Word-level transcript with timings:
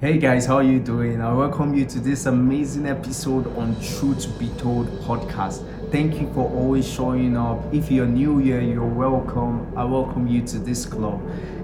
Hey 0.00 0.18
guys, 0.18 0.46
how 0.46 0.58
are 0.58 0.62
you 0.62 0.78
doing? 0.78 1.20
I 1.20 1.32
welcome 1.32 1.74
you 1.74 1.84
to 1.86 1.98
this 1.98 2.26
amazing 2.26 2.86
episode 2.86 3.48
on 3.56 3.74
Truth 3.80 4.38
Be 4.38 4.48
Told 4.50 4.86
podcast. 5.00 5.64
Thank 5.90 6.20
you 6.20 6.32
for 6.34 6.48
always 6.48 6.88
showing 6.88 7.36
up. 7.36 7.74
If 7.74 7.90
you're 7.90 8.06
new 8.06 8.38
here, 8.38 8.60
you're 8.60 8.86
welcome. 8.86 9.76
I 9.76 9.82
welcome 9.82 10.28
you 10.28 10.42
to 10.42 10.60
this 10.60 10.86
club. 10.86 11.20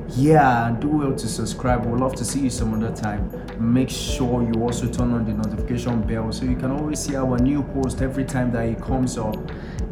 Yeah, 0.09 0.77
do 0.81 0.89
well 0.89 1.15
to 1.15 1.29
subscribe. 1.29 1.87
We'd 1.87 2.01
love 2.01 2.17
to 2.17 2.25
see 2.25 2.41
you 2.41 2.51
some 2.51 2.75
other 2.75 2.93
time. 2.93 3.31
Make 3.61 3.89
sure 3.89 4.43
you 4.43 4.61
also 4.65 4.89
turn 4.89 5.13
on 5.13 5.27
the 5.27 5.33
notification 5.33 6.03
bell 6.03 6.33
so 6.33 6.45
you 6.45 6.57
can 6.57 6.73
always 6.73 6.99
see 6.99 7.15
our 7.15 7.39
new 7.39 7.63
post 7.63 8.03
every 8.03 8.25
time 8.25 8.51
that 8.51 8.67
it 8.67 8.83
comes 8.83 9.17
up. 9.17 9.37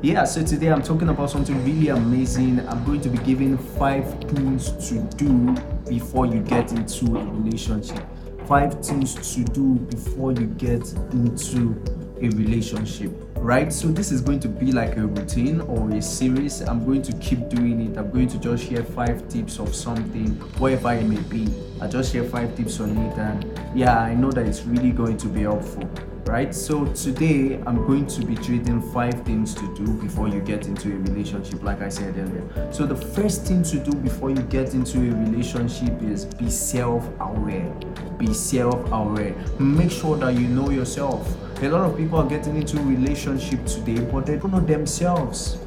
Yeah, 0.01 0.25
so 0.25 0.43
today 0.43 0.73
I'm 0.73 0.83
talking 0.83 1.11
about 1.11 1.31
something 1.31 1.65
really 1.65 1.91
amazing. 1.91 2.67
I'm 2.69 2.85
going 2.85 3.03
to 3.03 3.09
be 3.09 3.19
giving 3.19 3.57
five 3.57 4.05
things 4.25 4.73
to 4.89 4.99
do 5.15 5.55
before 5.89 6.27
you 6.27 6.41
get 6.41 6.73
into 6.73 7.07
a 7.17 7.25
relationship 7.25 8.05
five 8.47 8.85
things 8.85 9.15
to 9.35 9.45
do 9.45 9.75
before 9.75 10.33
you 10.33 10.47
get 10.47 10.83
into 11.13 11.83
a 12.21 12.29
relationship 12.31 13.13
right? 13.37 13.73
So 13.73 13.89
this 13.89 14.13
is 14.13 14.21
going 14.21 14.39
to 14.39 14.49
be 14.49 14.71
like 14.71 14.97
a 14.97 15.05
routine 15.05 15.63
or 15.63 15.91
a 15.91 16.01
series. 16.01 16.61
I'm 16.61 16.85
going 16.85 17.03
to 17.03 17.13
keep 17.15 17.49
doing 17.49 17.91
it. 17.91 17.99
I'm 17.99 18.09
going 18.13 18.29
to 18.29 18.39
just 18.39 18.69
share 18.69 18.85
five 18.85 19.29
tips 19.29 19.59
of 19.59 19.75
something 19.75 20.29
whatever 20.59 20.93
it 20.93 21.03
may 21.05 21.21
be. 21.23 21.53
I 21.83 21.89
just 21.89 22.13
share 22.13 22.23
five 22.23 22.57
tips 22.57 22.79
on 22.79 22.97
it 22.97 23.19
and 23.19 23.61
yeah 23.75 23.99
i 23.99 24.15
know 24.15 24.31
that 24.31 24.47
it's 24.47 24.63
really 24.63 24.93
going 24.93 25.17
to 25.17 25.27
be 25.27 25.41
helpful 25.41 25.83
right? 26.27 26.55
So 26.55 26.87
today 26.87 27.61
i'm 27.67 27.87
going 27.87 28.07
to 28.07 28.25
be 28.25 28.35
treating 28.35 28.81
five 28.93 29.23
things 29.23 29.55
to 29.55 29.75
do 29.75 29.87
before 29.95 30.29
you 30.29 30.41
get 30.41 30.67
into 30.67 30.89
a 30.93 30.97
relationship 30.97 31.63
like 31.63 31.83
i 31.83 31.89
said 31.89 32.17
earlier. 32.17 32.73
So 32.73 32.87
the 32.87 32.97
first 32.97 33.45
thing 33.45 33.63
to 33.65 33.79
do 33.79 33.93
before 33.97 34.31
you 34.31 34.43
get 34.43 34.75
into 34.75 34.99
a 34.99 35.15
relationship 35.15 36.03
is 36.03 36.25
be 36.25 36.49
self-aware. 36.51 37.73
Be 38.19 38.33
self-aware. 38.33 39.35
Make 39.59 39.91
sure 39.91 40.17
that 40.19 40.35
you 40.35 40.49
know 40.49 40.71
yourself. 40.71 41.37
A 41.63 41.69
lot 41.69 41.91
of 41.91 41.97
people 41.97 42.19
are 42.19 42.29
getting 42.29 42.57
into 42.57 42.79
relationship 42.83 43.65
today 43.67 44.01
but 44.01 44.27
they 44.27 44.37
don't 44.37 44.53
know 44.53 44.61
themselves 44.61 45.59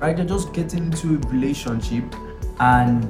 right? 0.00 0.16
They're 0.16 0.26
just 0.26 0.52
getting 0.52 0.84
into 0.84 1.14
a 1.14 1.28
relationship 1.28 2.04
and 2.60 3.02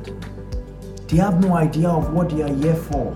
they 1.09 1.17
have 1.19 1.41
no 1.41 1.55
idea 1.55 1.89
of 1.89 2.13
what 2.13 2.31
they 2.31 2.43
are 2.43 2.55
here 2.55 2.75
for. 2.75 3.15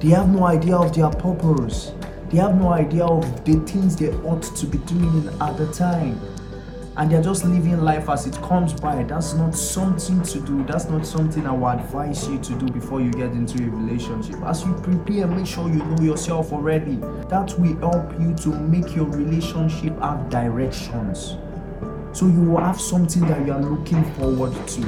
They 0.00 0.10
have 0.10 0.28
no 0.28 0.46
idea 0.46 0.76
of 0.76 0.94
their 0.94 1.10
purpose 1.10 1.92
they 2.30 2.38
have 2.38 2.56
no 2.56 2.72
idea 2.72 3.04
of 3.04 3.44
the 3.44 3.54
things 3.60 3.96
they 3.96 4.10
ought 4.10 4.42
to 4.42 4.66
be 4.66 4.78
doing 4.78 5.28
at 5.40 5.56
the 5.56 5.72
time. 5.72 6.20
And 6.98 7.10
they're 7.10 7.22
just 7.22 7.44
living 7.44 7.80
life 7.80 8.08
as 8.08 8.26
it 8.26 8.34
comes 8.42 8.72
by. 8.72 9.04
That's 9.04 9.32
not 9.34 9.54
something 9.54 10.20
to 10.24 10.40
do. 10.40 10.64
That's 10.64 10.88
not 10.88 11.06
something 11.06 11.46
I 11.46 11.52
would 11.52 11.78
advise 11.78 12.28
you 12.28 12.38
to 12.40 12.54
do 12.58 12.66
before 12.72 13.00
you 13.00 13.12
get 13.12 13.30
into 13.30 13.62
a 13.62 13.70
relationship. 13.70 14.34
As 14.42 14.64
you 14.64 14.74
prepare, 14.74 15.28
make 15.28 15.46
sure 15.46 15.68
you 15.68 15.76
know 15.76 16.02
yourself 16.02 16.52
already. 16.52 16.96
That 17.28 17.54
will 17.56 17.76
help 17.78 18.20
you 18.20 18.34
to 18.34 18.48
make 18.48 18.96
your 18.96 19.06
relationship 19.06 19.96
have 20.00 20.28
directions. 20.28 21.36
So 22.12 22.26
you 22.26 22.42
will 22.42 22.60
have 22.60 22.80
something 22.80 23.24
that 23.28 23.46
you 23.46 23.52
are 23.52 23.62
looking 23.62 24.02
forward 24.14 24.54
to. 24.68 24.80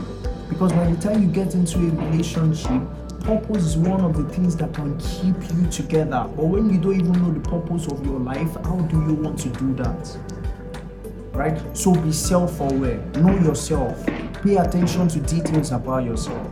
Because 0.49 0.73
by 0.73 0.91
the 0.91 1.01
time 1.01 1.23
you 1.23 1.29
get 1.29 1.55
into 1.55 1.79
a 1.79 1.91
relationship, 1.91 2.83
purpose 3.21 3.65
is 3.65 3.77
one 3.77 4.01
of 4.01 4.17
the 4.17 4.25
things 4.35 4.57
that 4.57 4.75
can 4.75 4.99
keep 4.99 5.37
you 5.55 5.71
together. 5.71 6.29
But 6.37 6.45
when 6.47 6.71
you 6.71 6.81
don't 6.81 7.01
even 7.01 7.13
know 7.13 7.33
the 7.33 7.41
purpose 7.41 7.87
of 7.87 8.05
your 8.05 8.19
life, 8.19 8.55
how 8.65 8.81
do 8.81 8.97
you 9.03 9.15
want 9.15 9.39
to 9.41 9.49
do 9.51 9.75
that? 9.75 10.19
Right? 11.33 11.61
So 11.77 11.95
be 11.95 12.13
self 12.13 12.61
aware, 12.61 12.99
know 13.17 13.35
yourself, 13.41 14.05
pay 14.43 14.57
attention 14.57 15.09
to 15.09 15.21
details 15.21 15.73
about 15.73 16.05
yourself. 16.05 16.51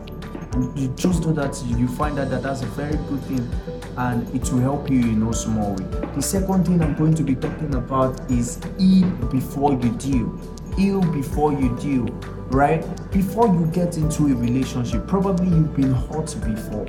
You 0.74 0.88
just 0.96 1.22
do 1.22 1.32
that, 1.34 1.60
you 1.66 1.86
find 1.88 2.18
out 2.18 2.30
that 2.30 2.42
that's 2.42 2.62
a 2.62 2.66
very 2.66 2.96
good 3.08 3.22
thing 3.24 3.48
and 3.96 4.34
it 4.34 4.50
will 4.52 4.60
help 4.60 4.90
you 4.90 5.00
in 5.00 5.20
no 5.20 5.32
small 5.32 5.74
way. 5.74 5.84
The 6.14 6.22
second 6.22 6.64
thing 6.64 6.80
I'm 6.80 6.94
going 6.94 7.14
to 7.14 7.22
be 7.22 7.34
talking 7.34 7.74
about 7.74 8.30
is 8.30 8.60
heal 8.78 9.08
before 9.30 9.72
you 9.72 9.90
deal. 9.96 10.57
Heal 10.78 11.00
before 11.12 11.52
you 11.52 11.76
deal 11.76 12.06
right? 12.50 12.82
Before 13.10 13.46
you 13.46 13.66
get 13.72 13.96
into 13.96 14.24
a 14.24 14.34
relationship, 14.34 15.06
probably 15.06 15.48
you've 15.48 15.74
been 15.76 15.94
hurt 15.94 16.34
before. 16.44 16.86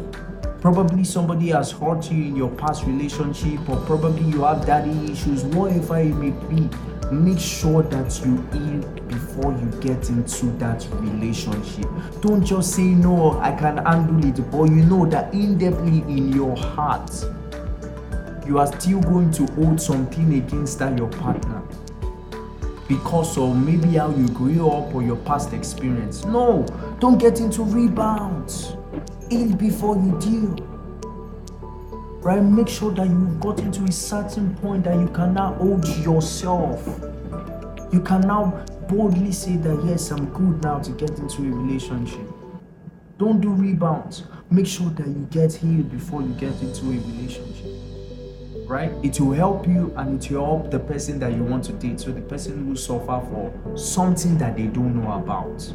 Probably 0.61 1.03
somebody 1.03 1.49
has 1.49 1.71
hurt 1.71 2.11
you 2.11 2.25
in 2.25 2.35
your 2.35 2.49
past 2.51 2.85
relationship, 2.85 3.67
or 3.69 3.77
probably 3.85 4.23
you 4.23 4.43
have 4.43 4.65
daddy 4.65 5.11
issues, 5.11 5.43
whatever 5.45 5.97
it 5.99 6.15
may 6.15 6.31
be. 6.47 6.69
Make 7.11 7.39
sure 7.39 7.81
that 7.83 8.23
you 8.23 8.35
heal 8.51 8.81
before 9.07 9.51
you 9.53 9.65
get 9.81 10.09
into 10.09 10.47
that 10.57 10.85
relationship. 10.93 11.87
Don't 12.21 12.45
just 12.45 12.75
say, 12.75 12.83
No, 12.83 13.39
I 13.39 13.51
can 13.55 13.77
handle 13.77 14.23
it, 14.25 14.51
but 14.51 14.65
you 14.65 14.83
know 14.85 15.05
that 15.07 15.33
in 15.33 15.57
depthly 15.57 16.07
in 16.07 16.31
your 16.33 16.55
heart, 16.55 17.09
you 18.45 18.59
are 18.59 18.67
still 18.67 19.01
going 19.01 19.31
to 19.31 19.45
hold 19.53 19.81
something 19.81 20.33
against 20.35 20.77
that 20.79 20.97
your 20.97 21.07
partner 21.07 21.63
because 22.89 23.37
of 23.37 23.55
maybe 23.55 23.97
how 23.97 24.09
you 24.09 24.27
grew 24.29 24.67
up 24.67 24.93
or 24.95 25.03
your 25.03 25.15
past 25.17 25.53
experience. 25.53 26.25
No, 26.25 26.65
don't 26.99 27.19
get 27.19 27.39
into 27.39 27.63
rebounds. 27.63 28.73
Heal 29.29 29.55
before 29.55 29.95
you 29.95 30.19
deal. 30.19 30.55
Right? 32.21 32.41
Make 32.41 32.67
sure 32.67 32.91
that 32.95 33.07
you've 33.07 33.39
got 33.39 33.59
into 33.59 33.83
a 33.83 33.91
certain 33.91 34.55
point 34.55 34.85
that 34.85 34.95
you 34.95 35.07
can 35.09 35.35
now 35.35 35.53
hold 35.53 35.87
yourself. 35.99 36.83
You 37.93 38.01
can 38.01 38.21
now 38.21 38.65
boldly 38.89 39.31
say 39.31 39.55
that 39.57 39.85
yes, 39.85 40.09
I'm 40.09 40.25
good 40.33 40.63
now 40.63 40.79
to 40.79 40.91
get 40.91 41.11
into 41.11 41.43
a 41.43 41.51
relationship. 41.51 42.27
Don't 43.19 43.39
do 43.39 43.51
rebounds. 43.51 44.23
Make 44.49 44.65
sure 44.65 44.89
that 44.89 45.07
you 45.07 45.27
get 45.29 45.53
healed 45.53 45.91
before 45.91 46.23
you 46.23 46.33
get 46.33 46.59
into 46.59 46.85
a 46.87 46.97
relationship 46.97 47.68
right? 48.69 48.91
It 49.03 49.19
will 49.19 49.33
help 49.33 49.67
you 49.67 49.91
and 49.97 50.23
it 50.23 50.31
will 50.31 50.45
help 50.45 50.71
the 50.71 50.79
person 50.79 51.19
that 51.19 51.33
you 51.33 51.43
want 51.43 51.63
to 51.65 51.73
date. 51.73 51.99
So 51.99 52.11
the 52.11 52.21
person 52.21 52.69
will 52.69 52.75
suffer 52.75 53.19
for 53.29 53.51
something 53.75 54.37
that 54.37 54.55
they 54.55 54.67
don't 54.67 55.01
know 55.01 55.11
about, 55.13 55.73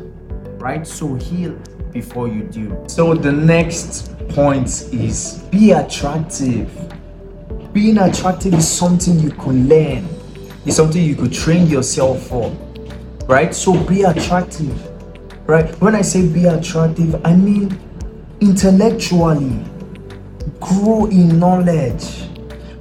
right? 0.61 0.87
So 0.87 1.15
heal 1.15 1.59
before 1.93 2.29
you 2.29 2.45
do. 2.45 2.85
So 2.87 3.15
the 3.15 3.33
next 3.33 4.17
point 4.29 4.69
is 4.93 5.43
be 5.51 5.73
attractive. 5.73 6.71
Being 7.73 7.99
attractive 7.99 8.55
is 8.55 8.69
something 8.69 9.19
you 9.19 9.31
can 9.31 9.69
learn. 9.69 10.09
It's 10.65 10.77
something 10.77 11.03
you 11.03 11.17
could 11.17 11.33
train 11.33 11.67
yourself 11.67 12.23
for, 12.29 12.49
right? 13.27 13.53
So 13.53 13.77
be 13.87 14.03
attractive, 14.03 15.49
right? 15.49 15.69
When 15.81 15.97
I 15.97 16.03
say 16.03 16.29
be 16.29 16.45
attractive, 16.45 17.21
I 17.27 17.35
mean 17.35 17.77
intellectually 18.41 19.65
grow 20.61 21.07
in 21.07 21.41
knowledge 21.41 22.25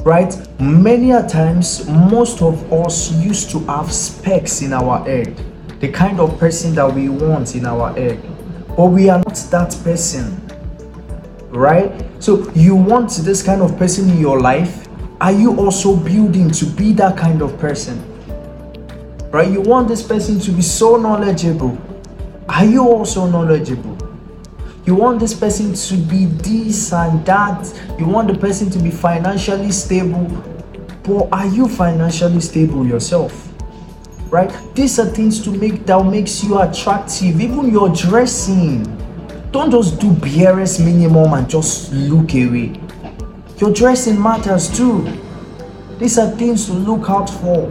right? 0.04 0.36
Many 0.60 1.12
a 1.12 1.28
times, 1.28 1.88
most 1.88 2.42
of 2.42 2.72
us 2.72 3.12
used 3.14 3.50
to 3.52 3.60
have 3.66 3.92
specs 3.92 4.62
in 4.62 4.74
our 4.74 5.04
head, 5.06 5.36
the 5.80 5.90
kind 5.90 6.20
of 6.20 6.38
person 6.38 6.76
that 6.76 6.94
we 6.94 7.10
want 7.10 7.56
in 7.56 7.66
our 7.66 7.94
head, 7.94 8.22
but 8.76 8.88
we 8.88 9.10
are 9.10 9.20
not 9.20 9.36
that 9.52 9.78
person, 9.84 10.40
right? 11.50 11.92
So, 12.20 12.52
you 12.54 12.76
want 12.76 13.12
this 13.24 13.42
kind 13.42 13.62
of 13.62 13.78
person 13.78 14.10
in 14.10 14.20
your 14.20 14.40
life. 14.40 14.88
Are 15.22 15.32
you 15.32 15.58
also 15.58 15.96
building 15.96 16.52
to 16.52 16.66
be 16.66 16.92
that 16.94 17.18
kind 17.18 17.42
of 17.42 17.58
person? 17.60 18.10
Right? 19.32 19.50
You 19.50 19.62
want 19.62 19.88
this 19.88 20.04
person 20.04 20.40
to 20.42 20.52
be 20.52 20.62
so 20.62 20.96
knowledgeable. 20.98 21.78
Are 22.50 22.66
you 22.66 22.88
also 22.88 23.26
knowledgeable? 23.26 23.93
You 24.86 24.96
want 24.96 25.22
this 25.22 25.34
person 25.34 25.74
to 25.74 25.96
be 25.96 26.26
this 26.26 26.92
and 26.92 27.26
that. 27.26 27.82
You 27.98 28.06
want 28.06 28.28
the 28.28 28.38
person 28.38 28.70
to 28.72 28.80
be 28.80 28.92
financially 28.92 29.72
stable. 29.72 30.26
But 31.04 31.30
are 31.32 31.48
you 31.48 31.70
financially 31.70 32.42
stable 32.42 32.86
yourself? 32.86 33.50
Right? 34.30 34.52
These 34.76 35.00
are 35.00 35.06
things 35.06 35.42
to 35.46 35.52
make 35.52 35.86
that 35.86 36.04
makes 36.06 36.44
you 36.44 36.60
attractive. 36.60 37.40
Even 37.40 37.72
your 37.72 37.90
dressing. 37.90 38.84
Don't 39.52 39.72
just 39.72 40.02
do 40.02 40.12
barest 40.12 40.82
minimum 40.82 41.32
and 41.34 41.50
just 41.50 41.94
look 41.94 42.34
away. 42.34 42.78
Your 43.60 43.72
dressing 43.72 44.22
matters 44.22 44.68
too. 44.76 45.18
These 45.98 46.18
are 46.18 46.30
things 46.32 46.66
to 46.66 46.74
look 46.74 47.10
out 47.10 47.30
for. 47.30 47.68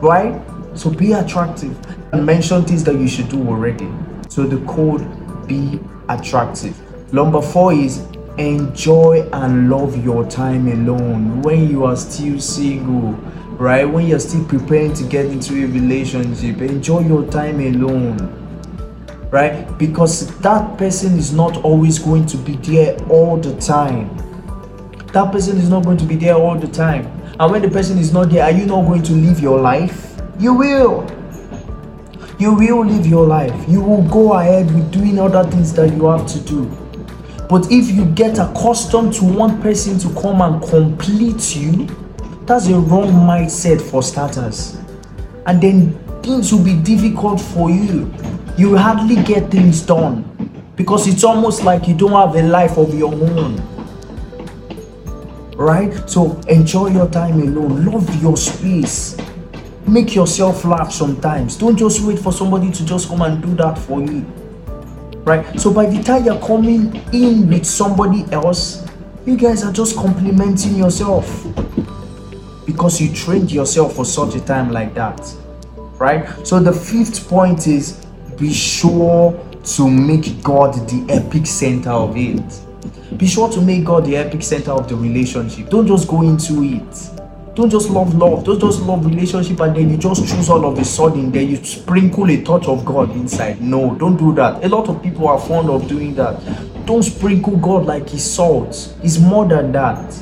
Right? 0.00 0.40
So 0.74 0.90
be 0.90 1.12
attractive 1.12 1.76
and 2.12 2.24
mention 2.24 2.64
things 2.64 2.84
that 2.84 2.94
you 2.94 3.08
should 3.08 3.28
do 3.28 3.48
already. 3.48 3.88
So 4.28 4.46
the 4.46 4.64
code 4.66 5.00
be 5.46 5.80
attractive. 6.08 6.76
Number 7.12 7.42
four 7.42 7.72
is 7.72 8.06
enjoy 8.38 9.28
and 9.32 9.68
love 9.68 10.02
your 10.02 10.28
time 10.28 10.66
alone 10.68 11.42
when 11.42 11.68
you 11.68 11.84
are 11.84 11.96
still 11.96 12.40
single, 12.40 13.12
right? 13.58 13.84
When 13.84 14.06
you're 14.06 14.18
still 14.18 14.44
preparing 14.44 14.94
to 14.94 15.04
get 15.04 15.26
into 15.26 15.54
a 15.64 15.66
relationship, 15.66 16.60
enjoy 16.62 17.00
your 17.00 17.30
time 17.30 17.60
alone, 17.60 18.16
right? 19.30 19.66
Because 19.78 20.36
that 20.38 20.78
person 20.78 21.18
is 21.18 21.32
not 21.32 21.58
always 21.58 21.98
going 21.98 22.26
to 22.26 22.36
be 22.38 22.56
there 22.56 22.96
all 23.08 23.36
the 23.36 23.54
time. 23.60 24.08
That 25.12 25.30
person 25.30 25.58
is 25.58 25.68
not 25.68 25.84
going 25.84 25.98
to 25.98 26.06
be 26.06 26.16
there 26.16 26.34
all 26.34 26.58
the 26.58 26.68
time. 26.68 27.06
And 27.38 27.52
when 27.52 27.60
the 27.60 27.68
person 27.68 27.98
is 27.98 28.12
not 28.12 28.30
there, 28.30 28.44
are 28.44 28.50
you 28.50 28.64
not 28.64 28.86
going 28.86 29.02
to 29.02 29.12
live 29.12 29.40
your 29.40 29.60
life? 29.60 30.18
You 30.38 30.54
will 30.54 31.06
you 32.42 32.54
will 32.74 32.84
live 32.84 33.06
your 33.06 33.24
life. 33.24 33.54
You 33.68 33.80
will 33.80 34.02
go 34.02 34.32
ahead 34.32 34.66
with 34.74 34.90
doing 34.90 35.18
other 35.18 35.48
things 35.48 35.72
that 35.74 35.92
you 35.94 36.06
have 36.06 36.26
to 36.26 36.40
do. 36.40 36.64
But 37.48 37.70
if 37.70 37.90
you 37.90 38.04
get 38.06 38.38
accustomed 38.38 39.14
to 39.14 39.24
one 39.24 39.62
person 39.62 39.98
to 40.00 40.20
come 40.20 40.40
and 40.40 40.60
complete 40.60 41.54
you, 41.54 41.86
that's 42.44 42.66
a 42.66 42.78
wrong 42.78 43.08
mindset 43.08 43.80
for 43.80 44.02
starters. 44.02 44.76
And 45.46 45.62
then 45.62 45.92
things 46.22 46.52
will 46.52 46.64
be 46.64 46.74
difficult 46.74 47.40
for 47.40 47.70
you. 47.70 48.12
You 48.58 48.76
hardly 48.76 49.22
get 49.22 49.50
things 49.50 49.80
done 49.82 50.24
because 50.74 51.06
it's 51.06 51.22
almost 51.22 51.62
like 51.62 51.86
you 51.86 51.94
don't 51.94 52.12
have 52.12 52.34
a 52.34 52.42
life 52.42 52.76
of 52.76 52.92
your 52.98 53.14
own. 53.14 53.56
Right? 55.56 55.92
So 56.10 56.40
enjoy 56.48 56.88
your 56.88 57.08
time 57.08 57.40
alone, 57.40 57.84
love 57.84 58.20
your 58.20 58.36
space. 58.36 59.16
Make 59.86 60.14
yourself 60.14 60.64
laugh 60.64 60.92
sometimes. 60.92 61.56
Don't 61.56 61.76
just 61.76 62.00
wait 62.02 62.18
for 62.18 62.32
somebody 62.32 62.70
to 62.70 62.84
just 62.84 63.08
come 63.08 63.22
and 63.22 63.42
do 63.42 63.54
that 63.56 63.76
for 63.76 64.00
you. 64.00 64.20
Right? 65.24 65.58
So 65.60 65.72
by 65.72 65.86
the 65.86 66.02
time 66.02 66.24
you're 66.24 66.40
coming 66.40 66.94
in 67.12 67.48
with 67.48 67.66
somebody 67.66 68.24
else, 68.32 68.86
you 69.26 69.36
guys 69.36 69.62
are 69.64 69.72
just 69.72 69.96
complimenting 69.96 70.76
yourself 70.76 71.46
because 72.66 73.00
you 73.00 73.12
trained 73.14 73.52
yourself 73.52 73.94
for 73.94 74.04
such 74.04 74.34
a 74.34 74.40
time 74.40 74.70
like 74.70 74.94
that. 74.94 75.20
Right? 75.76 76.28
So 76.46 76.58
the 76.60 76.72
fifth 76.72 77.28
point 77.28 77.66
is 77.66 78.04
be 78.36 78.52
sure 78.52 79.32
to 79.64 79.88
make 79.90 80.42
God 80.42 80.74
the 80.88 81.06
epic 81.08 81.46
center 81.46 81.90
of 81.90 82.16
it. 82.16 82.42
Be 83.16 83.26
sure 83.26 83.48
to 83.50 83.60
make 83.60 83.84
God 83.84 84.06
the 84.06 84.16
epic 84.16 84.42
center 84.42 84.72
of 84.72 84.88
the 84.88 84.96
relationship. 84.96 85.68
Don't 85.68 85.86
just 85.86 86.08
go 86.08 86.22
into 86.22 86.62
it. 86.62 87.21
Don't 87.54 87.68
just 87.68 87.90
love 87.90 88.14
love. 88.14 88.44
Don't 88.44 88.58
just 88.58 88.80
love 88.80 89.04
relationship 89.04 89.60
and 89.60 89.76
then 89.76 89.90
you 89.90 89.98
just 89.98 90.26
choose 90.26 90.48
all 90.48 90.64
of 90.64 90.78
a 90.78 90.84
sudden. 90.84 91.30
Then 91.30 91.50
you 91.50 91.56
sprinkle 91.56 92.30
a 92.30 92.42
touch 92.42 92.66
of 92.66 92.82
God 92.82 93.10
inside. 93.10 93.60
No, 93.60 93.94
don't 93.94 94.16
do 94.16 94.34
that. 94.36 94.64
A 94.64 94.68
lot 94.68 94.88
of 94.88 95.02
people 95.02 95.28
are 95.28 95.38
fond 95.38 95.68
of 95.68 95.86
doing 95.86 96.14
that. 96.14 96.40
Don't 96.86 97.02
sprinkle 97.02 97.58
God 97.58 97.84
like 97.84 98.08
He's 98.08 98.24
salt. 98.24 98.96
He's 99.02 99.20
more 99.20 99.46
than 99.46 99.70
that. 99.72 100.14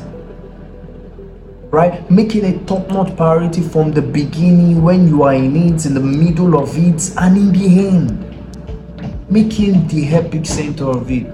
Right? 1.71 2.11
Making 2.11 2.47
a 2.47 2.65
top-notch 2.65 3.17
priority 3.17 3.61
from 3.61 3.93
the 3.93 4.03
beginning 4.03 4.83
when 4.83 5.07
you 5.07 5.23
are 5.23 5.35
in 5.35 5.55
it, 5.57 5.87
in 5.87 5.95
the 5.95 6.01
middle 6.01 6.59
of 6.61 6.77
it, 6.77 7.13
and 7.17 7.37
in 7.37 7.53
the 7.53 7.87
end. 7.87 9.31
Making 9.31 9.87
the 9.87 10.09
epic 10.09 10.47
center 10.47 10.87
of 10.87 11.09
it. 11.09 11.33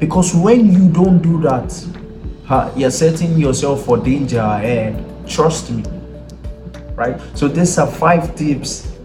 Because 0.00 0.34
when 0.34 0.72
you 0.72 0.88
don't 0.90 1.22
do 1.22 1.40
that, 1.42 1.72
you're 2.76 2.90
setting 2.90 3.38
yourself 3.38 3.84
for 3.84 3.96
danger 3.96 4.40
ahead. 4.40 5.04
Trust 5.28 5.70
me. 5.70 5.84
Right? 6.94 7.20
So 7.34 7.48
these 7.48 7.78
are 7.78 7.86
five 7.86 8.34
tips 8.34 8.96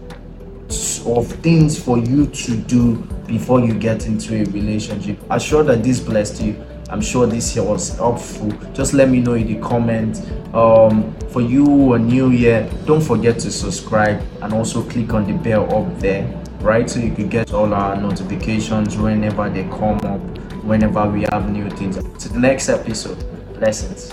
of 1.04 1.26
things 1.42 1.82
for 1.82 1.98
you 1.98 2.26
to 2.26 2.56
do 2.56 2.96
before 3.26 3.60
you 3.60 3.74
get 3.74 4.06
into 4.06 4.34
a 4.34 4.44
relationship. 4.46 5.18
I'm 5.30 5.40
sure 5.40 5.62
that 5.64 5.82
this 5.82 6.00
blessed 6.00 6.42
you. 6.42 6.64
I'm 6.88 7.00
sure 7.00 7.26
this 7.26 7.54
here 7.54 7.62
was 7.62 7.96
helpful. 7.96 8.50
Just 8.74 8.92
let 8.92 9.08
me 9.08 9.20
know 9.20 9.34
in 9.34 9.46
the 9.46 9.58
comment. 9.66 10.20
Um, 10.54 11.14
for 11.30 11.40
you 11.40 11.94
a 11.94 11.98
new 11.98 12.30
year, 12.30 12.68
don't 12.84 13.00
forget 13.00 13.38
to 13.40 13.50
subscribe 13.50 14.22
and 14.42 14.52
also 14.52 14.82
click 14.82 15.14
on 15.14 15.26
the 15.26 15.32
bell 15.32 15.74
up 15.74 15.98
there, 16.00 16.26
right? 16.60 16.88
So 16.88 17.00
you 17.00 17.14
can 17.14 17.28
get 17.28 17.54
all 17.54 17.72
our 17.72 17.96
notifications 17.96 18.98
whenever 18.98 19.48
they 19.48 19.64
come 19.64 19.98
up, 20.04 20.20
whenever 20.64 21.08
we 21.08 21.22
have 21.32 21.50
new 21.50 21.70
things. 21.70 21.96
To 21.96 22.28
the 22.28 22.38
next 22.38 22.68
episode. 22.68 23.24
Blessings. 23.58 24.12